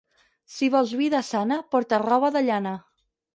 [0.53, 2.73] Si vols vida sana, porta roba de llana.